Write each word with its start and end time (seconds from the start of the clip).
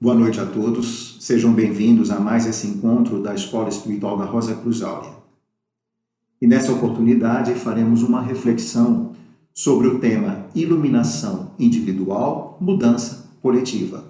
Boa 0.00 0.14
noite 0.14 0.38
a 0.38 0.46
todos, 0.46 1.16
sejam 1.18 1.52
bem-vindos 1.52 2.12
a 2.12 2.20
mais 2.20 2.46
esse 2.46 2.68
encontro 2.68 3.20
da 3.20 3.34
Escola 3.34 3.68
Espiritual 3.68 4.16
da 4.16 4.24
Rosa 4.26 4.54
Cruz 4.54 4.80
Áurea. 4.80 5.10
E 6.40 6.46
nessa 6.46 6.70
oportunidade 6.70 7.52
faremos 7.54 8.04
uma 8.04 8.22
reflexão 8.22 9.10
sobre 9.52 9.88
o 9.88 9.98
tema 9.98 10.46
Iluminação 10.54 11.50
Individual, 11.58 12.56
Mudança 12.60 13.28
Coletiva. 13.42 14.04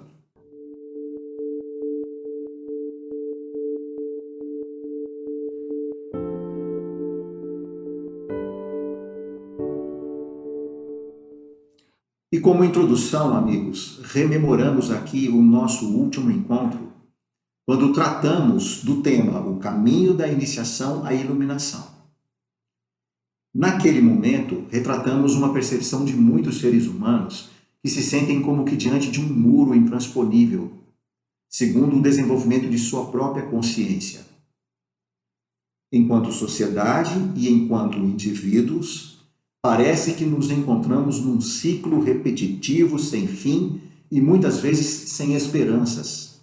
Como 12.49 12.63
introdução, 12.63 13.37
amigos, 13.37 13.99
rememoramos 14.05 14.89
aqui 14.89 15.29
o 15.29 15.39
nosso 15.39 15.85
último 15.85 16.31
encontro, 16.31 16.91
quando 17.63 17.93
tratamos 17.93 18.83
do 18.83 19.03
tema 19.03 19.39
O 19.39 19.59
caminho 19.59 20.15
da 20.15 20.27
iniciação 20.27 21.05
à 21.05 21.13
iluminação. 21.13 21.87
Naquele 23.53 24.01
momento, 24.01 24.65
retratamos 24.71 25.35
uma 25.35 25.53
percepção 25.53 26.03
de 26.03 26.15
muitos 26.15 26.59
seres 26.59 26.87
humanos 26.87 27.51
que 27.83 27.89
se 27.89 28.01
sentem 28.01 28.41
como 28.41 28.65
que 28.65 28.75
diante 28.75 29.11
de 29.11 29.21
um 29.21 29.31
muro 29.31 29.75
intransponível, 29.75 30.71
segundo 31.47 31.97
o 31.97 32.01
desenvolvimento 32.01 32.67
de 32.67 32.79
sua 32.79 33.11
própria 33.11 33.45
consciência. 33.45 34.25
Enquanto 35.93 36.31
sociedade 36.31 37.13
e 37.35 37.47
enquanto 37.47 37.99
indivíduos, 37.99 39.18
Parece 39.61 40.13
que 40.13 40.25
nos 40.25 40.49
encontramos 40.49 41.19
num 41.19 41.41
ciclo 41.41 42.01
repetitivo 42.01 42.97
sem 42.97 43.27
fim 43.27 43.81
e 44.09 44.21
muitas 44.21 44.59
vezes 44.59 45.09
sem 45.11 45.35
esperanças. 45.35 46.39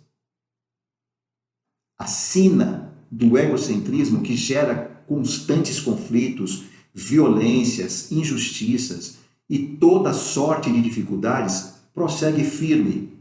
A 1.98 2.06
sina 2.06 2.94
do 3.11 3.39
egocentrismo 3.39 4.22
que 4.22 4.37
gera 4.37 5.03
constantes 5.06 5.81
conflitos, 5.81 6.64
violências, 6.92 8.12
injustiças 8.12 9.17
e 9.48 9.77
toda 9.77 10.12
sorte 10.12 10.70
de 10.70 10.83
dificuldades 10.83 11.75
prossegue 11.94 12.44
firme, 12.44 13.17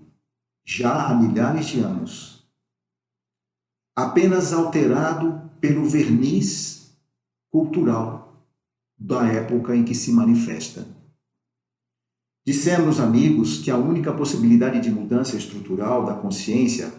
já 0.66 1.07
há 1.07 1.16
milhares 1.16 1.67
de 1.67 1.79
anos. 1.79 2.43
Apenas 3.95 4.51
alterado 4.51 5.49
pelo 5.61 5.88
verniz 5.88 6.91
cultural 7.49 8.24
da 8.97 9.27
época 9.27 9.75
em 9.75 9.83
que 9.83 9.93
se 9.93 10.11
manifesta. 10.11 10.88
Dissemos, 12.45 12.99
amigos, 12.99 13.59
que 13.59 13.71
a 13.71 13.77
única 13.77 14.13
possibilidade 14.13 14.79
de 14.79 14.91
mudança 14.91 15.35
estrutural 15.35 16.05
da 16.05 16.13
consciência 16.13 16.93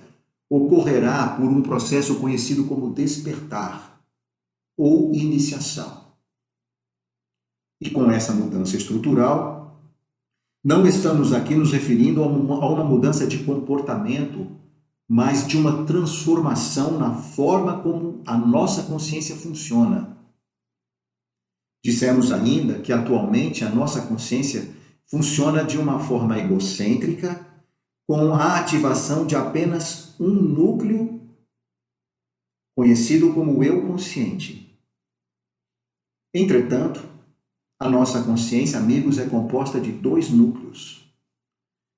ocorrerá 0.51 1.29
por 1.37 1.45
um 1.45 1.63
processo 1.63 2.17
conhecido 2.17 2.65
como 2.65 2.93
despertar 2.93 4.01
ou 4.77 5.15
iniciação. 5.15 6.05
E 7.81 7.91
com 7.91 8.11
essa 8.11 8.33
mudança 8.33 8.77
estrutural, 8.77 9.81
não 10.65 10.85
estamos 10.87 11.33
aqui 11.33 11.55
nos 11.55 11.73
referindo 11.73 12.23
a 12.23 12.27
uma, 12.27 12.85
mudança 12.85 13.27
de 13.27 13.45
comportamento, 13.45 14.49
mas 15.09 15.47
de 15.47 15.57
uma 15.57 15.85
transformação 15.85 16.99
na 16.99 17.15
forma 17.15 17.81
como 17.83 18.23
a 18.27 18.37
nossa 18.37 18.83
consciência 18.83 19.37
funciona 19.37 20.16
Dissemos 21.87 22.33
ainda 22.33 22.81
que 22.81 22.93
atualmente 22.93 23.65
a 23.65 23.71
nossa 23.71 24.03
consciência 24.09 24.75
funciona 25.07 25.63
de 25.63 25.79
uma 25.79 26.01
forma 26.01 26.37
egocêntrica, 26.37 27.47
com 28.09 28.35
a 28.35 28.59
ativação 28.59 29.25
de 29.25 29.37
apenas 29.37 30.19
um 30.19 30.33
núcleo 30.33 31.21
conhecido 32.77 33.33
como 33.33 33.63
eu 33.63 33.87
consciente. 33.87 34.77
Entretanto, 36.35 37.09
a 37.79 37.89
nossa 37.89 38.21
consciência, 38.25 38.81
amigos, 38.81 39.17
é 39.19 39.29
composta 39.29 39.81
de 39.81 39.93
dois 39.93 40.29
núcleos, 40.29 41.09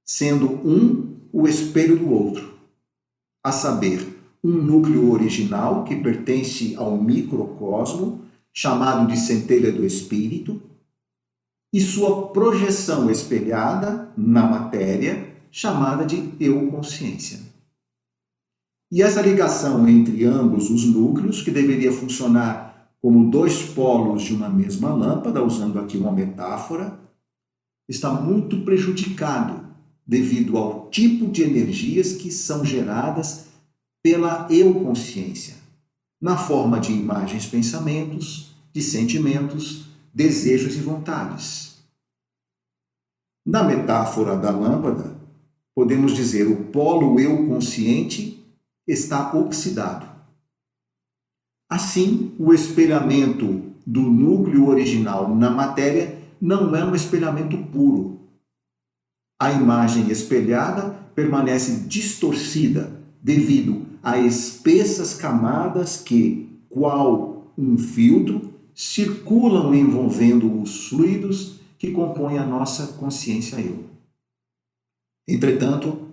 sendo 0.06 0.50
um 0.68 1.16
o 1.32 1.48
espelho 1.48 1.98
do 1.98 2.12
outro, 2.12 2.58
a 3.42 3.50
saber, 3.50 4.18
um 4.44 4.52
núcleo 4.52 5.10
original 5.10 5.84
que 5.84 5.96
pertence 5.96 6.76
ao 6.76 7.00
microcosmo 7.00 8.27
chamado 8.52 9.06
de 9.06 9.18
centelha 9.18 9.70
do 9.70 9.84
espírito, 9.84 10.60
e 11.72 11.80
sua 11.80 12.28
projeção 12.28 13.10
espelhada 13.10 14.10
na 14.16 14.46
matéria, 14.46 15.34
chamada 15.50 16.04
de 16.04 16.32
eu 16.40 16.70
consciência. 16.70 17.40
E 18.90 19.02
essa 19.02 19.20
ligação 19.20 19.86
entre 19.86 20.24
ambos 20.24 20.70
os 20.70 20.84
núcleos, 20.84 21.42
que 21.42 21.50
deveria 21.50 21.92
funcionar 21.92 22.90
como 23.02 23.30
dois 23.30 23.62
polos 23.62 24.22
de 24.22 24.34
uma 24.34 24.48
mesma 24.48 24.92
lâmpada, 24.92 25.44
usando 25.44 25.78
aqui 25.78 25.98
uma 25.98 26.10
metáfora, 26.10 26.98
está 27.88 28.10
muito 28.10 28.62
prejudicado 28.62 29.66
devido 30.06 30.56
ao 30.56 30.88
tipo 30.90 31.28
de 31.28 31.42
energias 31.42 32.14
que 32.14 32.30
são 32.30 32.64
geradas 32.64 33.46
pela 34.02 34.46
eu 34.50 34.74
consciência 34.74 35.57
na 36.20 36.36
forma 36.36 36.80
de 36.80 36.92
imagens, 36.92 37.46
pensamentos, 37.46 38.54
de 38.72 38.82
sentimentos, 38.82 39.86
desejos 40.12 40.76
e 40.76 40.80
vontades. 40.80 41.78
Na 43.46 43.62
metáfora 43.62 44.36
da 44.36 44.50
lâmpada, 44.50 45.16
podemos 45.74 46.14
dizer 46.14 46.46
o 46.46 46.64
polo 46.66 47.18
eu 47.20 47.46
consciente 47.46 48.44
está 48.86 49.32
oxidado. 49.32 50.06
Assim, 51.70 52.34
o 52.38 52.52
espelhamento 52.52 53.72
do 53.86 54.02
núcleo 54.02 54.68
original 54.68 55.34
na 55.34 55.50
matéria 55.50 56.18
não 56.40 56.74
é 56.74 56.84
um 56.84 56.94
espelhamento 56.94 57.56
puro. 57.56 58.20
A 59.40 59.52
imagem 59.52 60.10
espelhada 60.10 60.90
permanece 61.14 61.86
distorcida 61.86 62.90
devido 63.22 63.87
a 64.02 64.18
espessas 64.18 65.14
camadas 65.14 65.96
que, 65.96 66.48
qual 66.68 67.52
um 67.56 67.76
filtro, 67.76 68.54
circulam 68.74 69.74
envolvendo 69.74 70.62
os 70.62 70.88
fluidos 70.88 71.56
que 71.78 71.90
compõem 71.90 72.38
a 72.38 72.46
nossa 72.46 72.94
consciência 72.94 73.56
eu. 73.60 73.84
Entretanto, 75.26 76.08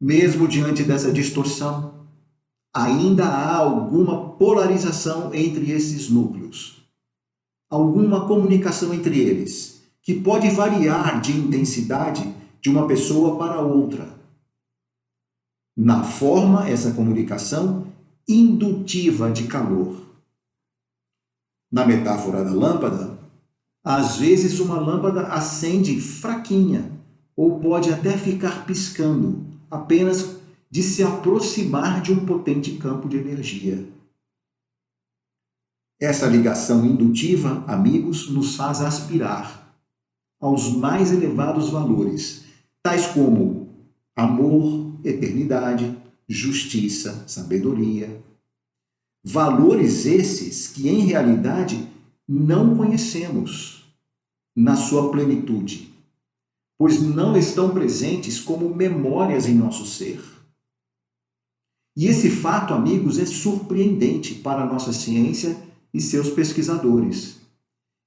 mesmo 0.00 0.46
diante 0.46 0.82
dessa 0.84 1.12
distorção, 1.12 2.06
ainda 2.72 3.24
há 3.24 3.56
alguma 3.56 4.30
polarização 4.30 5.34
entre 5.34 5.72
esses 5.72 6.08
núcleos, 6.08 6.86
alguma 7.68 8.26
comunicação 8.26 8.94
entre 8.94 9.18
eles, 9.18 9.82
que 10.02 10.14
pode 10.14 10.48
variar 10.50 11.20
de 11.20 11.32
intensidade 11.32 12.34
de 12.60 12.70
uma 12.70 12.86
pessoa 12.86 13.36
para 13.36 13.60
outra 13.60 14.19
na 15.82 16.04
forma, 16.04 16.68
essa 16.68 16.92
comunicação 16.92 17.86
indutiva 18.28 19.30
de 19.32 19.44
calor. 19.44 19.96
Na 21.72 21.86
metáfora 21.86 22.44
da 22.44 22.52
lâmpada, 22.52 23.18
às 23.82 24.18
vezes 24.18 24.60
uma 24.60 24.78
lâmpada 24.78 25.28
acende 25.28 25.98
fraquinha 25.98 26.92
ou 27.34 27.60
pode 27.60 27.90
até 27.90 28.14
ficar 28.18 28.66
piscando, 28.66 29.46
apenas 29.70 30.36
de 30.70 30.82
se 30.82 31.02
aproximar 31.02 32.02
de 32.02 32.12
um 32.12 32.26
potente 32.26 32.72
campo 32.76 33.08
de 33.08 33.16
energia. 33.16 33.88
Essa 35.98 36.26
ligação 36.26 36.84
indutiva, 36.84 37.64
amigos, 37.66 38.28
nos 38.28 38.54
faz 38.54 38.82
aspirar 38.82 39.74
aos 40.38 40.74
mais 40.74 41.10
elevados 41.10 41.70
valores, 41.70 42.44
tais 42.82 43.06
como 43.06 43.69
amor, 44.20 44.92
eternidade, 45.04 45.96
justiça, 46.28 47.24
sabedoria. 47.26 48.22
Valores 49.24 50.06
esses 50.06 50.68
que, 50.68 50.88
em 50.88 51.00
realidade, 51.00 51.88
não 52.28 52.76
conhecemos 52.76 53.84
na 54.54 54.76
sua 54.76 55.10
plenitude, 55.10 55.92
pois 56.78 57.02
não 57.02 57.36
estão 57.36 57.70
presentes 57.70 58.40
como 58.40 58.74
memórias 58.74 59.46
em 59.46 59.54
nosso 59.54 59.84
ser. 59.84 60.22
E 61.96 62.06
esse 62.06 62.30
fato, 62.30 62.72
amigos, 62.72 63.18
é 63.18 63.26
surpreendente 63.26 64.34
para 64.36 64.62
a 64.62 64.66
nossa 64.66 64.92
ciência 64.92 65.56
e 65.92 66.00
seus 66.00 66.30
pesquisadores. 66.30 67.40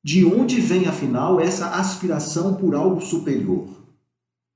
De 0.03 0.25
onde 0.25 0.59
vem, 0.59 0.85
afinal, 0.85 1.39
essa 1.39 1.75
aspiração 1.75 2.55
por 2.55 2.75
algo 2.75 3.01
superior? 3.01 3.82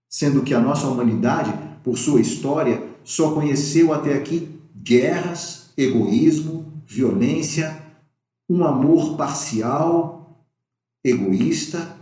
Sendo 0.09 0.43
que 0.43 0.53
a 0.53 0.59
nossa 0.59 0.87
humanidade 0.87 1.51
por 1.87 1.97
sua 1.97 2.19
história, 2.19 2.85
só 3.01 3.33
conheceu 3.33 3.93
até 3.93 4.13
aqui 4.13 4.59
guerras, 4.75 5.71
egoísmo, 5.77 6.73
violência, 6.85 7.81
um 8.49 8.65
amor 8.65 9.15
parcial, 9.15 10.45
egoísta, 11.01 11.95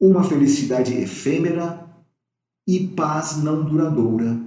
uma 0.00 0.22
felicidade 0.22 0.94
efêmera, 0.94 1.82
e 2.64 2.86
paz 2.86 3.42
não 3.42 3.64
duradoura. 3.64 4.40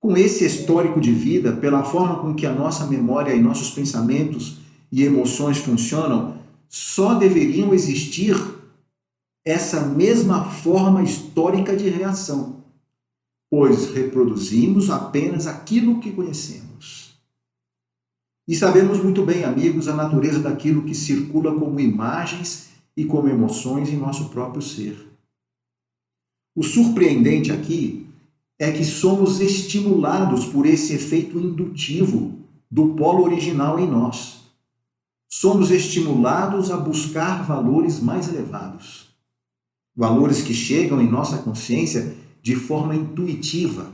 Com 0.00 0.16
esse 0.16 0.46
histórico 0.46 0.98
de 0.98 1.12
vida, 1.12 1.54
pela 1.56 1.84
forma 1.84 2.20
com 2.20 2.34
que 2.34 2.46
a 2.46 2.54
nossa 2.54 2.86
memória 2.86 3.34
e 3.34 3.42
nossos 3.42 3.70
pensamentos 3.70 4.60
e 4.90 5.02
emoções 5.02 5.58
funcionam, 5.58 6.38
só 6.70 7.12
deveriam 7.12 7.74
existir 7.74 8.34
essa 9.44 9.80
mesma 9.80 10.44
forma 10.44 11.02
histórica 11.02 11.76
de 11.76 11.88
reação, 11.88 12.64
pois 13.50 13.92
reproduzimos 13.92 14.90
apenas 14.90 15.46
aquilo 15.46 16.00
que 16.00 16.12
conhecemos. 16.12 17.12
E 18.46 18.54
sabemos 18.56 19.02
muito 19.02 19.24
bem, 19.24 19.44
amigos, 19.44 19.88
a 19.88 19.94
natureza 19.94 20.40
daquilo 20.40 20.84
que 20.84 20.94
circula 20.94 21.54
como 21.54 21.78
imagens 21.78 22.70
e 22.96 23.04
como 23.04 23.28
emoções 23.28 23.88
em 23.88 23.96
nosso 23.96 24.30
próprio 24.30 24.62
ser. 24.62 25.08
O 26.54 26.62
surpreendente 26.62 27.50
aqui 27.50 28.06
é 28.58 28.70
que 28.70 28.84
somos 28.84 29.40
estimulados 29.40 30.46
por 30.46 30.66
esse 30.66 30.92
efeito 30.92 31.38
indutivo 31.38 32.38
do 32.70 32.94
polo 32.94 33.24
original 33.24 33.78
em 33.78 33.88
nós. 33.88 34.42
Somos 35.28 35.70
estimulados 35.70 36.70
a 36.70 36.76
buscar 36.76 37.44
valores 37.44 38.00
mais 38.00 38.28
elevados. 38.28 39.11
Valores 39.94 40.42
que 40.42 40.54
chegam 40.54 41.00
em 41.00 41.10
nossa 41.10 41.38
consciência 41.38 42.16
de 42.42 42.56
forma 42.56 42.94
intuitiva. 42.94 43.90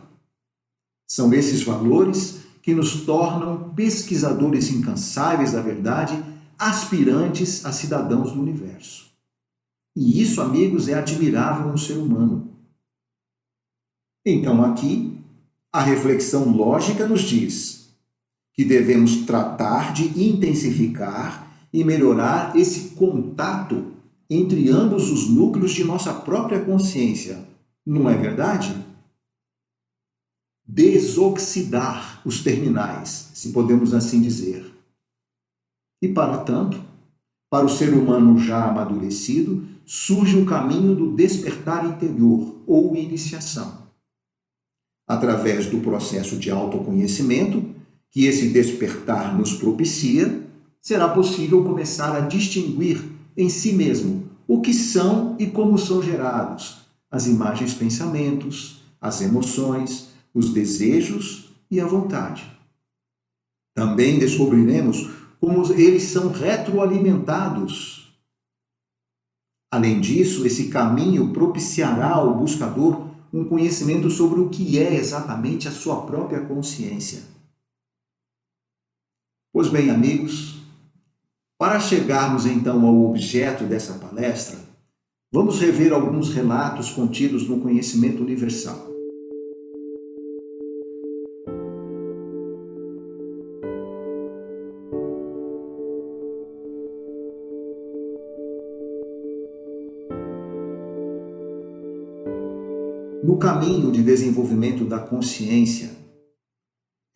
São 1.09 1.33
esses 1.33 1.63
valores 1.63 2.41
que 2.63 2.75
nos 2.75 3.03
tornam 3.03 3.75
pesquisadores 3.75 4.71
incansáveis 4.71 5.53
da 5.53 5.61
verdade 5.61 6.23
aspirantes 6.59 7.65
a 7.65 7.73
cidadãos 7.73 8.33
do 8.33 8.41
universo. 8.41 9.07
E 9.97 10.21
isso, 10.21 10.41
amigos, 10.41 10.89
é 10.89 10.95
admirável 10.95 11.69
no 11.69 11.79
ser 11.79 11.95
humano. 11.95 12.51
Então, 14.25 14.65
aqui, 14.65 15.19
a 15.73 15.83
reflexão 15.83 16.51
lógica 16.51 17.07
nos 17.07 17.23
diz 17.23 17.91
que 18.53 18.65
devemos 18.65 19.25
tratar 19.25 19.93
de 19.93 20.23
intensificar 20.23 21.69
e 21.73 21.85
melhorar 21.85 22.57
esse 22.57 22.91
contato 22.91 23.93
entre 24.31 24.69
ambos 24.71 25.11
os 25.11 25.29
núcleos 25.29 25.73
de 25.73 25.85
nossa 25.85 26.13
própria 26.13 26.63
consciência. 26.65 27.47
Não 27.85 28.09
é 28.09 28.17
verdade? 28.17 28.75
Desoxidar 30.67 32.21
os 32.27 32.43
terminais, 32.43 33.31
se 33.33 33.51
podemos 33.51 33.95
assim 33.95 34.21
dizer. 34.21 34.71
E 36.03 36.09
para 36.09 36.39
tanto, 36.39 36.81
para 37.51 37.65
o 37.65 37.69
ser 37.69 37.95
humano 37.95 38.39
já 38.39 38.69
amadurecido, 38.69 39.67
surge 39.87 40.37
o 40.37 40.45
caminho 40.45 40.95
do 40.95 41.17
despertar 41.17 41.87
interior 41.87 42.63
ou 42.67 42.95
iniciação. 42.95 43.89
Através 45.09 45.67
do 45.67 45.81
processo 45.81 46.37
de 46.37 46.51
autoconhecimento, 46.51 47.65
que 48.11 48.27
esse 48.27 48.51
despertar 48.51 49.37
nos 49.37 49.55
propicia, 49.55 50.47
será 50.83 51.09
possível 51.09 51.65
começar 51.65 52.15
a 52.15 52.21
distinguir 52.21 53.03
em 53.39 53.49
si 53.49 53.73
mesmo 53.73 54.29
o 54.49 54.61
que 54.61 54.75
são 54.75 55.37
e 55.39 55.47
como 55.47 55.79
são 55.79 56.03
gerados 56.03 56.79
as 57.11 57.27
imagens, 57.27 57.73
pensamentos, 57.73 58.83
as 59.01 59.23
emoções, 59.23 60.09
os 60.35 60.53
desejos 60.53 61.51
e 61.71 61.81
a 61.81 61.87
vontade. 61.87 62.51
Também 63.75 64.19
descobriremos 64.19 65.09
como 65.41 65.73
eles 65.73 66.03
são 66.03 66.31
retroalimentados. 66.31 68.13
Além 69.71 70.01
disso, 70.01 70.45
esse 70.45 70.69
caminho 70.69 71.33
propiciará 71.33 72.11
ao 72.11 72.37
buscador 72.37 73.09
um 73.33 73.45
conhecimento 73.45 74.11
sobre 74.11 74.41
o 74.41 74.49
que 74.49 74.79
é 74.79 74.95
exatamente 74.97 75.69
a 75.69 75.71
sua 75.71 76.05
própria 76.05 76.45
consciência. 76.45 77.23
Pois 79.53 79.69
bem, 79.69 79.91
amigos, 79.91 80.58
para 81.59 81.81
chegarmos 81.81 82.47
então 82.47 82.87
ao 82.87 83.05
objeto 83.05 83.65
dessa 83.65 83.95
palestra, 83.95 84.57
vamos 85.33 85.61
rever 85.61 85.93
alguns 85.93 86.33
relatos 86.33 86.91
contidos 86.91 87.49
no 87.49 87.59
conhecimento 87.59 88.23
universal. 88.23 88.87
No 103.25 103.37
caminho 103.37 103.91
de 103.91 104.01
desenvolvimento 104.01 104.85
da 104.85 105.01
consciência, 105.01 105.91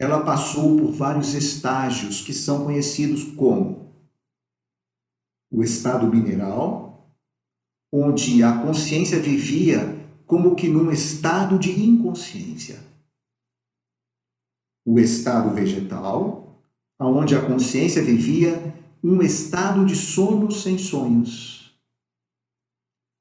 ela 0.01 0.25
passou 0.25 0.77
por 0.77 0.91
vários 0.91 1.33
estágios 1.33 2.21
que 2.21 2.33
são 2.33 2.65
conhecidos 2.65 3.23
como 3.23 3.82
o 5.53 5.63
estado 5.63 6.07
mineral, 6.07 7.15
onde 7.93 8.43
a 8.43 8.57
consciência 8.63 9.21
vivia 9.21 10.01
como 10.27 10.55
que 10.55 10.67
num 10.67 10.91
estado 10.91 11.59
de 11.59 11.71
inconsciência. 11.79 12.81
O 14.85 14.99
estado 14.99 15.51
vegetal, 15.51 16.63
onde 16.99 17.37
a 17.37 17.43
consciência 17.43 18.03
vivia 18.03 18.75
um 19.05 19.21
estado 19.21 19.85
de 19.85 19.95
sono 19.95 20.51
sem 20.51 20.79
sonhos. 20.79 21.77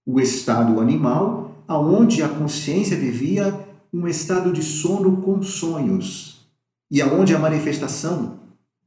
O 0.05 0.19
estado 0.21 0.79
animal, 0.79 1.63
aonde 1.67 2.23
a 2.23 2.29
consciência 2.29 2.97
vivia 2.97 3.67
um 3.93 4.07
estado 4.07 4.53
de 4.53 4.63
sono 4.63 5.21
com 5.21 5.43
sonhos 5.43 6.49
e 6.89 7.01
aonde 7.01 7.35
a 7.35 7.39
manifestação 7.39 8.39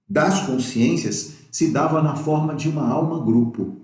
das 0.08 0.46
consciências 0.46 1.44
se 1.54 1.70
dava 1.70 2.02
na 2.02 2.16
forma 2.16 2.52
de 2.56 2.68
uma 2.68 2.88
alma-grupo. 2.88 3.76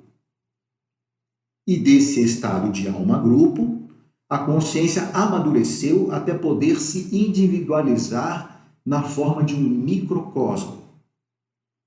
E 1.64 1.78
desse 1.78 2.20
estado 2.20 2.72
de 2.72 2.88
alma-grupo, 2.88 3.88
a 4.28 4.38
consciência 4.38 5.08
amadureceu 5.10 6.10
até 6.10 6.36
poder 6.36 6.80
se 6.80 7.14
individualizar 7.16 8.74
na 8.84 9.04
forma 9.04 9.44
de 9.44 9.54
um 9.54 9.60
microcosmo, 9.60 10.82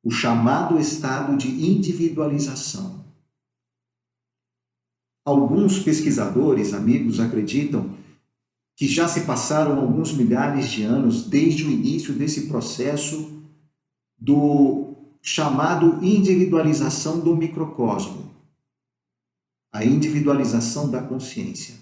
o 0.01 0.09
chamado 0.09 0.79
estado 0.79 1.35
de 1.35 1.49
individualização. 1.49 3.03
Alguns 5.25 5.79
pesquisadores, 5.79 6.73
amigos, 6.73 7.19
acreditam 7.19 7.93
que 8.77 8.87
já 8.87 9.05
se 9.09 9.25
passaram 9.25 9.81
alguns 9.81 10.13
milhares 10.13 10.69
de 10.69 10.83
anos 10.83 11.27
desde 11.27 11.65
o 11.65 11.69
início 11.69 12.13
desse 12.13 12.47
processo 12.47 13.43
do 14.17 14.92
chamado 15.25 16.03
individualização 16.03 17.21
do 17.21 17.33
microcosmo, 17.33 18.29
a 19.71 19.85
individualização 19.85 20.91
da 20.91 21.01
consciência. 21.01 21.75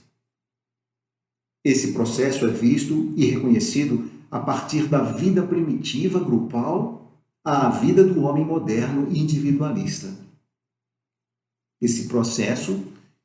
Esse 1.65 1.91
processo 1.91 2.45
é 2.45 2.51
visto 2.51 3.12
e 3.17 3.25
reconhecido 3.25 4.12
a 4.29 4.39
partir 4.39 4.88
da 4.88 5.01
vida 5.01 5.41
primitiva 5.41 6.19
grupal 6.19 7.12
à 7.43 7.67
vida 7.69 8.03
do 8.03 8.21
homem 8.21 8.45
moderno 8.45 9.12
individualista. 9.12 10.15
Esse 11.81 12.07
processo 12.07 12.79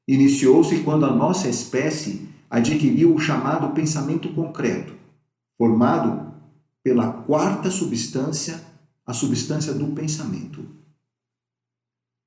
iniciou-se 0.08 0.82
quando 0.82 1.04
a 1.04 1.14
nossa 1.14 1.46
espécie 1.46 2.26
adquiriu 2.49 3.14
o 3.14 3.18
chamado 3.18 3.75
pensamento 3.75 4.32
concreto, 4.32 4.94
formado 5.58 6.32
pela 6.82 7.12
quarta 7.12 7.70
substância, 7.70 8.64
a 9.06 9.14
substância 9.14 9.72
do 9.72 9.86
pensamento. 9.88 10.66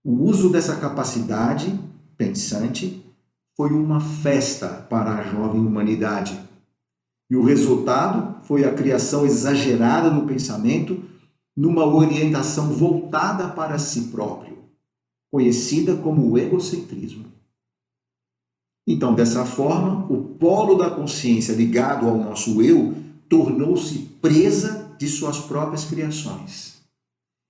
O 0.03 0.23
uso 0.23 0.49
dessa 0.49 0.77
capacidade 0.77 1.77
pensante 2.15 3.03
foi 3.55 3.71
uma 3.71 3.99
festa 3.99 4.69
para 4.89 5.15
a 5.15 5.23
jovem 5.23 5.59
humanidade. 5.59 6.39
E 7.29 7.35
o 7.35 7.43
resultado 7.43 8.41
foi 8.45 8.63
a 8.63 8.73
criação 8.73 9.25
exagerada 9.25 10.09
do 10.09 10.25
pensamento 10.25 11.03
numa 11.55 11.85
orientação 11.85 12.71
voltada 12.71 13.49
para 13.49 13.77
si 13.77 14.03
próprio, 14.03 14.57
conhecida 15.29 15.97
como 15.97 16.31
o 16.31 16.37
egocentrismo. 16.37 17.25
Então, 18.87 19.13
dessa 19.13 19.45
forma, 19.45 20.05
o 20.09 20.23
polo 20.35 20.75
da 20.75 20.89
consciência 20.89 21.53
ligado 21.53 22.07
ao 22.07 22.17
nosso 22.17 22.61
eu 22.61 22.95
tornou-se 23.27 23.99
presa 24.21 24.88
de 24.99 25.07
suas 25.07 25.39
próprias 25.39 25.85
criações 25.85 26.77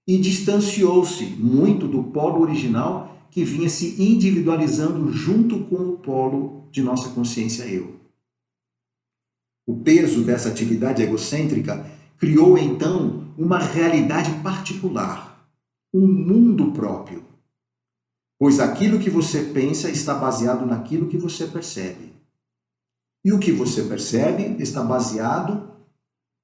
e 0.07 0.19
distanciou-se 0.19 1.25
muito 1.25 1.87
do 1.87 2.03
polo 2.03 2.41
original 2.41 3.27
que 3.31 3.43
vinha 3.43 3.69
se 3.69 4.01
individualizando 4.01 5.11
junto 5.11 5.65
com 5.65 5.75
o 5.75 5.97
polo 5.97 6.67
de 6.71 6.83
nossa 6.83 7.09
consciência 7.09 7.63
eu. 7.63 7.99
O 9.67 9.77
peso 9.77 10.23
dessa 10.23 10.49
atividade 10.49 11.01
egocêntrica 11.01 11.89
criou 12.17 12.57
então 12.57 13.33
uma 13.35 13.57
realidade 13.57 14.31
particular, 14.43 15.47
um 15.91 16.05
mundo 16.07 16.71
próprio, 16.71 17.23
pois 18.39 18.59
aquilo 18.59 18.99
que 18.99 19.09
você 19.09 19.41
pensa 19.41 19.89
está 19.89 20.13
baseado 20.13 20.67
naquilo 20.67 21.07
que 21.07 21.17
você 21.17 21.47
percebe. 21.47 22.13
E 23.25 23.33
o 23.33 23.39
que 23.39 23.51
você 23.51 23.83
percebe 23.83 24.61
está 24.61 24.83
baseado 24.83 25.78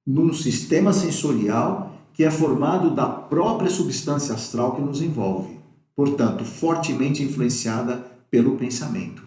num 0.06 0.32
sistema 0.32 0.92
sensorial 0.92 1.92
que 2.14 2.24
é 2.24 2.30
formado 2.30 2.94
da 2.94 3.06
própria 3.06 3.68
substância 3.68 4.34
astral 4.34 4.76
que 4.76 4.80
nos 4.80 5.02
envolve, 5.02 5.58
portanto, 5.94 6.44
fortemente 6.44 7.22
influenciada 7.22 8.06
pelo 8.30 8.56
pensamento. 8.56 9.24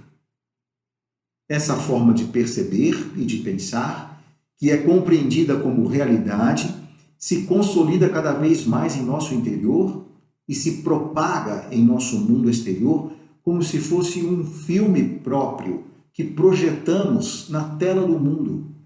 Essa 1.48 1.76
forma 1.76 2.14
de 2.14 2.26
perceber 2.26 3.12
e 3.16 3.26
de 3.26 3.38
pensar, 3.38 4.24
que 4.58 4.72
é 4.72 4.78
compreendida 4.78 5.58
como 5.58 5.88
realidade, 5.88 6.74
se 7.18 7.44
consolida 7.44 8.10
cada 8.10 8.34
vez 8.34 8.66
mais 8.66 8.96
em 8.96 9.04
nosso 9.04 9.34
interior 9.34 10.06
e 10.48 10.56
se 10.56 10.82
propaga 10.82 11.68
em 11.72 11.84
nosso 11.84 12.18
mundo 12.18 12.50
exterior 12.50 13.12
como 13.44 13.62
se 13.62 13.80
fosse 13.80 14.24
um 14.24 14.46
filme 14.46 15.20
próprio 15.20 15.84
que 16.14 16.24
projetamos 16.24 17.50
na 17.50 17.64
tela 17.76 18.06
do 18.06 18.20
mundo 18.20 18.79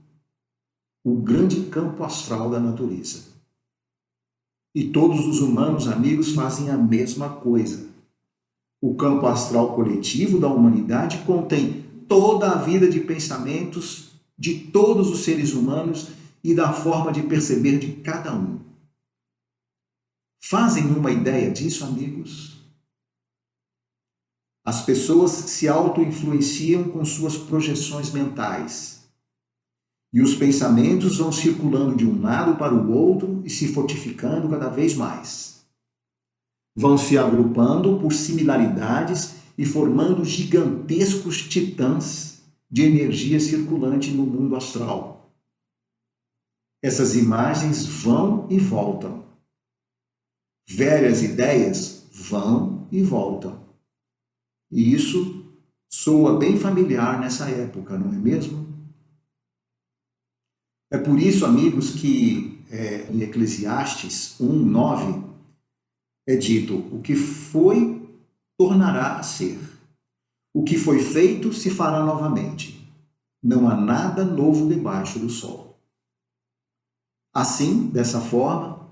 o 1.03 1.15
grande 1.17 1.65
campo 1.65 2.03
astral 2.03 2.49
da 2.49 2.59
natureza. 2.59 3.33
E 4.73 4.85
todos 4.85 5.27
os 5.27 5.41
humanos 5.41 5.87
amigos 5.87 6.33
fazem 6.33 6.69
a 6.69 6.77
mesma 6.77 7.29
coisa. 7.29 7.87
O 8.81 8.95
campo 8.95 9.27
astral 9.27 9.75
coletivo 9.75 10.39
da 10.39 10.47
humanidade 10.47 11.19
contém 11.25 11.83
toda 12.07 12.51
a 12.51 12.55
vida 12.55 12.89
de 12.89 13.01
pensamentos 13.01 14.13
de 14.37 14.55
todos 14.71 15.09
os 15.09 15.19
seres 15.19 15.53
humanos 15.53 16.09
e 16.43 16.55
da 16.55 16.73
forma 16.73 17.11
de 17.11 17.21
perceber 17.23 17.79
de 17.79 17.93
cada 18.01 18.33
um. 18.33 18.59
Fazem 20.41 20.85
uma 20.87 21.11
ideia 21.11 21.51
disso, 21.51 21.85
amigos? 21.85 22.57
As 24.65 24.85
pessoas 24.85 25.31
se 25.31 25.67
auto-influenciam 25.67 26.85
com 26.85 27.03
suas 27.05 27.37
projeções 27.37 28.11
mentais 28.11 29.02
e 30.13 30.21
os 30.21 30.35
pensamentos 30.35 31.17
vão 31.17 31.31
circulando 31.31 31.95
de 31.95 32.05
um 32.05 32.21
lado 32.21 32.55
para 32.55 32.73
o 32.73 32.91
outro 32.91 33.41
e 33.43 33.49
se 33.49 33.73
fortificando 33.73 34.47
cada 34.47 34.69
vez 34.69 34.93
mais. 34.93 35.65
Vão 36.75 36.97
se 36.97 37.17
agrupando 37.17 37.99
por 37.99 38.13
similaridades 38.13 39.35
e 39.57 39.65
formando 39.65 40.23
gigantescos 40.23 41.41
titãs 41.41 42.43
de 42.69 42.83
energia 42.83 43.39
circulante 43.39 44.11
no 44.11 44.25
mundo 44.25 44.55
astral. 44.55 45.31
Essas 46.81 47.15
imagens 47.15 47.85
vão 47.85 48.47
e 48.49 48.59
voltam. 48.59 49.23
Velhas 50.67 51.23
ideias 51.23 52.07
vão 52.11 52.87
e 52.91 53.01
voltam. 53.01 53.63
E 54.71 54.93
isso 54.93 55.45
soa 55.89 56.37
bem 56.37 56.57
familiar 56.57 57.19
nessa 57.19 57.49
época, 57.49 57.97
não 57.97 58.11
é 58.13 58.17
mesmo? 58.17 58.62
É 60.93 60.97
por 60.99 61.19
isso, 61.19 61.43
amigos, 61.43 61.89
que 61.95 62.63
é, 62.69 63.11
em 63.11 63.23
Eclesiastes 63.23 64.39
1, 64.39 64.45
9, 64.47 65.23
é 66.27 66.35
dito: 66.35 66.75
o 66.95 67.01
que 67.01 67.15
foi, 67.15 68.07
tornará 68.55 69.15
a 69.15 69.23
ser. 69.23 69.57
O 70.53 70.63
que 70.63 70.77
foi 70.77 70.99
feito 70.99 71.51
se 71.51 71.71
fará 71.71 72.05
novamente. 72.05 72.87
Não 73.41 73.67
há 73.67 73.75
nada 73.75 74.23
novo 74.23 74.69
debaixo 74.69 75.17
do 75.17 75.29
sol. 75.29 75.75
Assim, 77.33 77.87
dessa 77.87 78.21
forma, 78.21 78.87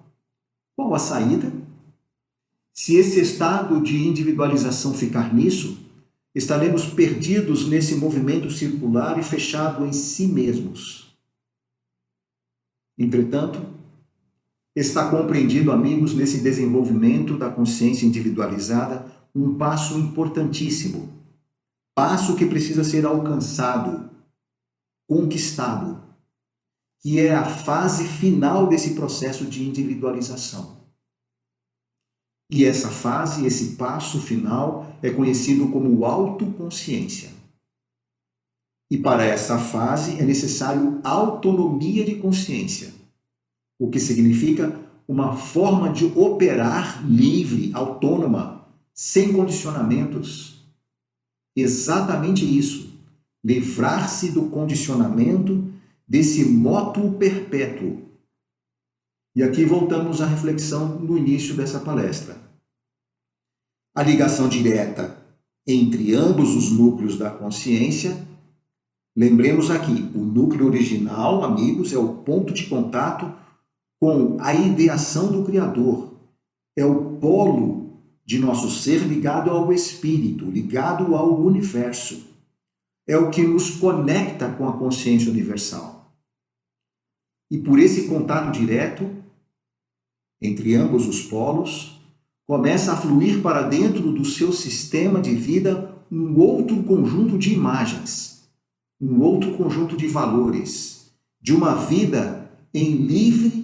qual 0.76 0.96
a 0.96 1.00
saída? 1.00 1.54
Se 2.74 2.96
esse 2.96 3.20
estado 3.20 3.80
de 3.80 4.08
individualização 4.08 4.96
ficar 4.96 5.32
nisso, 5.32 5.78
estaremos 6.34 6.84
perdidos 6.84 7.68
nesse 7.68 7.94
movimento 7.94 8.50
circular 8.50 9.20
e 9.20 9.24
fechado 9.24 9.86
em 9.86 9.94
si 9.94 10.26
mesmos 10.26 11.11
Entretanto, 13.02 13.60
está 14.76 15.10
compreendido, 15.10 15.72
amigos, 15.72 16.14
nesse 16.14 16.40
desenvolvimento 16.40 17.36
da 17.36 17.50
consciência 17.50 18.06
individualizada, 18.06 19.08
um 19.34 19.56
passo 19.56 19.98
importantíssimo, 19.98 21.10
passo 21.96 22.36
que 22.36 22.46
precisa 22.46 22.84
ser 22.84 23.04
alcançado, 23.04 24.12
conquistado, 25.10 26.00
que 27.00 27.20
é 27.20 27.34
a 27.34 27.44
fase 27.44 28.08
final 28.08 28.68
desse 28.68 28.94
processo 28.94 29.46
de 29.46 29.68
individualização. 29.68 30.78
E 32.52 32.66
essa 32.66 32.90
fase, 32.90 33.48
esse 33.48 33.78
passo 33.78 34.22
final, 34.22 34.96
é 35.02 35.10
conhecido 35.10 35.70
como 35.70 36.06
autoconsciência. 36.06 37.41
E 38.92 38.98
para 38.98 39.24
essa 39.24 39.58
fase 39.58 40.20
é 40.20 40.26
necessário 40.26 41.00
autonomia 41.02 42.04
de 42.04 42.16
consciência, 42.16 42.94
o 43.80 43.90
que 43.90 44.02
significa 44.02 44.78
uma 45.08 45.38
forma 45.38 45.94
de 45.94 46.04
operar 46.08 47.02
livre, 47.10 47.72
autônoma, 47.74 48.68
sem 48.94 49.32
condicionamentos. 49.32 50.66
Exatamente 51.56 52.44
isso. 52.46 52.92
Livrar-se 53.42 54.32
do 54.32 54.50
condicionamento 54.50 55.72
desse 56.06 56.44
moto 56.44 57.12
perpétuo. 57.18 58.10
E 59.34 59.42
aqui 59.42 59.64
voltamos 59.64 60.20
à 60.20 60.26
reflexão 60.26 61.00
no 61.00 61.18
início 61.18 61.56
dessa 61.56 61.80
palestra. 61.80 62.38
A 63.96 64.04
ligação 64.04 64.50
direta 64.50 65.18
entre 65.66 66.14
ambos 66.14 66.56
os 66.58 66.72
núcleos 66.72 67.18
da 67.18 67.30
consciência 67.30 68.30
Lembremos 69.16 69.70
aqui, 69.70 70.10
o 70.16 70.20
núcleo 70.20 70.68
original, 70.68 71.44
amigos, 71.44 71.92
é 71.92 71.98
o 71.98 72.16
ponto 72.20 72.54
de 72.54 72.68
contato 72.68 73.32
com 74.00 74.38
a 74.40 74.54
ideação 74.54 75.32
do 75.32 75.44
Criador. 75.44 76.14
É 76.78 76.86
o 76.86 77.18
polo 77.18 78.00
de 78.26 78.40
nosso 78.40 78.72
ser 78.72 79.00
ligado 79.00 79.50
ao 79.50 79.74
Espírito, 79.74 80.46
ligado 80.46 81.14
ao 81.14 81.38
universo. 81.42 82.26
É 83.06 83.18
o 83.18 83.30
que 83.30 83.42
nos 83.42 83.72
conecta 83.72 84.50
com 84.50 84.68
a 84.68 84.78
consciência 84.78 85.30
universal. 85.30 86.10
E 87.52 87.58
por 87.58 87.80
esse 87.80 88.08
contato 88.08 88.54
direto 88.58 89.10
entre 90.42 90.74
ambos 90.74 91.06
os 91.08 91.22
polos, 91.22 92.02
começa 92.48 92.94
a 92.94 92.98
fluir 92.98 93.42
para 93.42 93.64
dentro 93.64 94.12
do 94.12 94.26
seu 94.26 94.52
sistema 94.52 95.22
de 95.22 95.36
vida 95.36 95.96
um 96.12 96.40
outro 96.40 96.82
conjunto 96.84 97.38
de 97.38 97.54
imagens 97.54 98.41
um 99.02 99.20
outro 99.22 99.58
conjunto 99.58 99.98
de 99.98 100.08
valores, 100.08 101.12
de 101.42 101.54
uma 101.54 101.74
vida 101.74 102.52
em 102.74 102.92
livre 102.96 103.62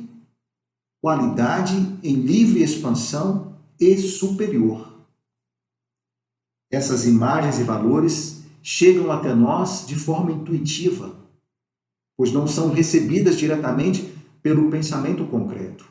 qualidade, 1.01 1.75
em 2.03 2.15
livre 2.15 2.63
expansão 2.63 3.55
e 3.79 3.95
superior. 3.97 4.93
Essas 6.71 7.05
imagens 7.05 7.59
e 7.59 7.63
valores 7.63 8.43
chegam 8.61 9.11
até 9.11 9.33
nós 9.33 9.85
de 9.87 9.95
forma 9.95 10.31
intuitiva, 10.31 11.15
pois 12.17 12.33
não 12.33 12.47
são 12.47 12.73
recebidas 12.73 13.37
diretamente 13.37 14.13
pelo 14.41 14.69
pensamento 14.69 15.25
concreto. 15.27 15.87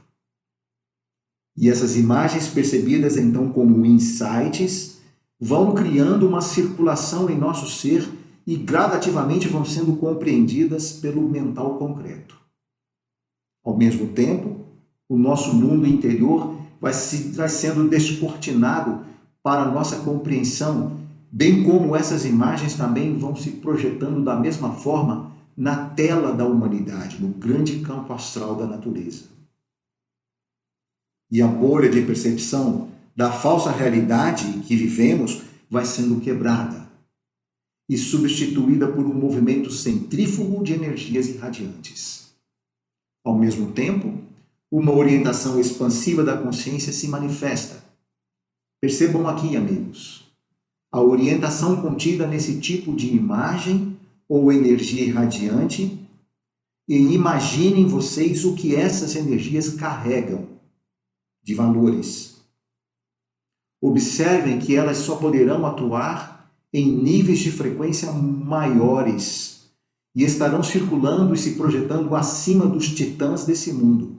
E 1.56 1.70
essas 1.70 1.96
imagens 1.96 2.48
percebidas 2.48 3.16
então 3.16 3.50
como 3.50 3.86
insights 3.86 5.00
vão 5.40 5.74
criando 5.74 6.28
uma 6.28 6.42
circulação 6.42 7.30
em 7.30 7.38
nosso 7.38 7.70
ser 7.70 8.06
e 8.46 8.56
gradativamente 8.56 9.48
vão 9.48 9.64
sendo 9.64 9.96
compreendidas 9.96 10.92
pelo 10.92 11.28
mental 11.28 11.78
concreto. 11.78 12.38
Ao 13.64 13.76
mesmo 13.76 14.08
tempo, 14.08 14.64
o 15.08 15.18
nosso 15.18 15.52
mundo 15.52 15.86
interior 15.86 16.54
vai, 16.80 16.92
se, 16.92 17.32
vai 17.32 17.48
sendo 17.48 17.88
descortinado 17.88 19.04
para 19.42 19.62
a 19.62 19.70
nossa 19.70 19.96
compreensão, 20.00 20.98
bem 21.30 21.64
como 21.64 21.96
essas 21.96 22.24
imagens 22.24 22.74
também 22.74 23.18
vão 23.18 23.34
se 23.34 23.50
projetando 23.50 24.22
da 24.22 24.36
mesma 24.36 24.72
forma 24.74 25.32
na 25.56 25.88
tela 25.90 26.32
da 26.32 26.46
humanidade, 26.46 27.20
no 27.20 27.28
grande 27.28 27.80
campo 27.80 28.12
astral 28.12 28.54
da 28.54 28.66
natureza. 28.66 29.24
E 31.30 31.42
a 31.42 31.48
bolha 31.48 31.88
de 31.90 32.02
percepção 32.02 32.88
da 33.16 33.32
falsa 33.32 33.72
realidade 33.72 34.44
que 34.60 34.76
vivemos 34.76 35.42
vai 35.68 35.84
sendo 35.84 36.20
quebrada 36.20 36.85
e 37.88 37.96
substituída 37.96 38.88
por 38.88 39.04
um 39.04 39.14
movimento 39.14 39.70
centrífugo 39.70 40.62
de 40.62 40.72
energias 40.72 41.28
irradiantes. 41.28 42.32
Ao 43.24 43.38
mesmo 43.38 43.72
tempo, 43.72 44.20
uma 44.70 44.92
orientação 44.92 45.60
expansiva 45.60 46.24
da 46.24 46.36
consciência 46.36 46.92
se 46.92 47.08
manifesta. 47.08 47.84
Percebam 48.80 49.28
aqui, 49.28 49.56
amigos, 49.56 50.24
a 50.92 51.00
orientação 51.00 51.80
contida 51.80 52.26
nesse 52.26 52.60
tipo 52.60 52.94
de 52.94 53.08
imagem 53.08 53.96
ou 54.28 54.52
energia 54.52 55.04
irradiante 55.04 55.98
e 56.88 56.96
imaginem 56.96 57.86
vocês 57.86 58.44
o 58.44 58.54
que 58.54 58.74
essas 58.74 59.16
energias 59.16 59.74
carregam 59.74 60.48
de 61.42 61.54
valores. 61.54 62.36
Observem 63.80 64.58
que 64.58 64.74
elas 64.74 64.98
só 64.98 65.16
poderão 65.16 65.66
atuar 65.66 66.35
em 66.72 66.90
níveis 66.90 67.38
de 67.38 67.50
frequência 67.50 68.12
maiores 68.12 69.70
e 70.14 70.24
estarão 70.24 70.62
circulando 70.62 71.34
e 71.34 71.38
se 71.38 71.52
projetando 71.52 72.14
acima 72.16 72.66
dos 72.66 72.88
titãs 72.88 73.44
desse 73.44 73.72
mundo. 73.72 74.16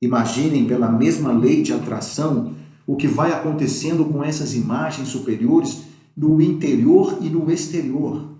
Imaginem, 0.00 0.66
pela 0.66 0.90
mesma 0.90 1.32
lei 1.32 1.62
de 1.62 1.72
atração, 1.72 2.54
o 2.86 2.96
que 2.96 3.06
vai 3.06 3.32
acontecendo 3.32 4.04
com 4.04 4.22
essas 4.22 4.54
imagens 4.54 5.08
superiores 5.08 5.82
no 6.16 6.40
interior 6.40 7.18
e 7.20 7.28
no 7.28 7.50
exterior. 7.50 8.36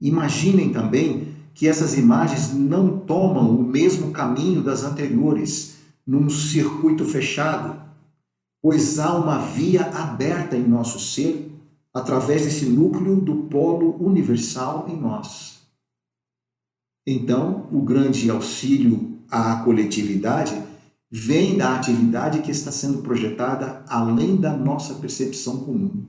Imaginem 0.00 0.70
também 0.70 1.28
que 1.54 1.68
essas 1.68 1.96
imagens 1.96 2.52
não 2.52 2.98
tomam 2.98 3.48
o 3.50 3.62
mesmo 3.62 4.10
caminho 4.10 4.62
das 4.62 4.82
anteriores, 4.82 5.76
num 6.06 6.28
circuito 6.28 7.04
fechado, 7.04 7.80
pois 8.64 8.98
há 8.98 9.14
uma 9.14 9.40
via 9.40 9.84
aberta 9.90 10.56
em 10.56 10.66
nosso 10.66 10.98
ser 10.98 11.52
através 11.92 12.44
desse 12.44 12.64
núcleo 12.64 13.20
do 13.20 13.42
polo 13.42 14.02
universal 14.02 14.88
em 14.88 14.98
nós. 14.98 15.58
Então, 17.06 17.68
o 17.70 17.82
grande 17.82 18.30
auxílio 18.30 19.18
à 19.30 19.56
coletividade 19.56 20.54
vem 21.10 21.58
da 21.58 21.76
atividade 21.76 22.40
que 22.40 22.50
está 22.50 22.72
sendo 22.72 23.02
projetada 23.02 23.84
além 23.86 24.34
da 24.36 24.56
nossa 24.56 24.94
percepção 24.94 25.58
comum. 25.58 26.06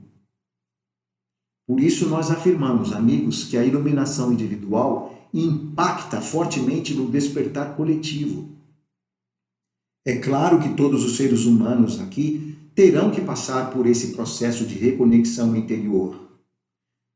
Por 1.68 1.78
isso, 1.78 2.08
nós 2.08 2.30
afirmamos, 2.30 2.94
amigos, 2.94 3.44
que 3.44 3.58
a 3.58 3.66
iluminação 3.66 4.32
individual 4.32 5.28
impacta 5.34 6.22
fortemente 6.22 6.94
no 6.94 7.10
despertar 7.10 7.76
coletivo. 7.76 8.55
É 10.06 10.14
claro 10.18 10.60
que 10.60 10.74
todos 10.74 11.04
os 11.04 11.16
seres 11.16 11.46
humanos 11.46 12.00
aqui 12.00 12.56
terão 12.76 13.10
que 13.10 13.20
passar 13.20 13.72
por 13.72 13.88
esse 13.88 14.12
processo 14.12 14.64
de 14.64 14.76
reconexão 14.76 15.56
interior. 15.56 16.30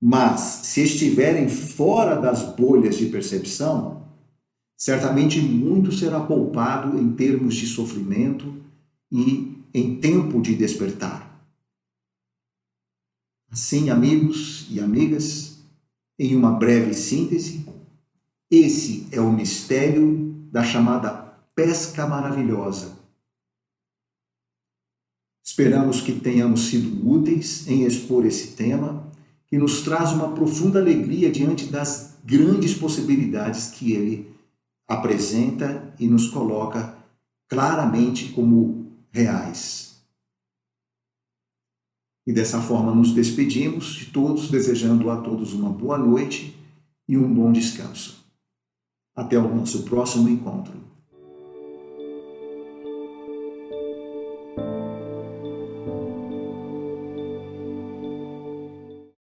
Mas, 0.03 0.41
se 0.65 0.83
estiverem 0.83 1.49
fora 1.49 2.17
das 2.17 2.57
bolhas 2.57 2.97
de 2.97 3.07
percepção, 3.07 4.09
certamente 4.77 5.41
muito 5.41 5.93
será 5.93 6.19
poupado 6.19 6.99
em 6.99 7.13
termos 7.13 7.55
de 7.55 7.69
sofrimento 7.69 8.57
e 9.13 9.57
em 9.73 10.01
tempo 10.01 10.43
de 10.43 10.57
despertar. 10.57 11.47
Assim, 13.53 13.89
amigos 13.89 14.67
e 14.69 14.81
amigas, 14.81 15.61
em 16.19 16.35
uma 16.35 16.51
breve 16.51 16.93
síntese, 16.95 17.65
esse 18.51 19.07
é 19.13 19.21
o 19.21 19.31
mistério 19.31 20.35
da 20.51 20.65
chamada 20.65 21.30
pesca 21.55 22.07
maravilhosa. 22.07 22.99
Esperamos 25.45 26.01
que 26.01 26.13
tenhamos 26.13 26.69
sido 26.69 27.09
úteis 27.09 27.67
em 27.67 27.85
expor 27.85 28.25
esse 28.25 28.53
tema, 28.53 29.11
que 29.47 29.59
nos 29.59 29.83
traz 29.83 30.13
uma 30.13 30.33
profunda 30.33 30.79
alegria 30.79 31.31
diante 31.31 31.67
das 31.67 32.17
grandes 32.25 32.75
possibilidades 32.75 33.69
que 33.69 33.93
ele 33.93 34.35
apresenta 34.87 35.93
e 35.99 36.07
nos 36.07 36.29
coloca 36.29 36.97
claramente 37.49 38.33
como 38.33 38.87
reais. 39.11 39.91
E 42.27 42.33
dessa 42.33 42.61
forma 42.61 42.95
nos 42.95 43.13
despedimos 43.13 43.95
de 43.95 44.07
todos, 44.07 44.51
desejando 44.51 45.11
a 45.11 45.21
todos 45.21 45.53
uma 45.53 45.71
boa 45.71 45.99
noite 45.99 46.57
e 47.09 47.17
um 47.17 47.35
bom 47.35 47.51
descanso. 47.51 48.25
Até 49.17 49.37
o 49.37 49.53
nosso 49.53 49.83
próximo 49.83 50.29
encontro. 50.29 50.73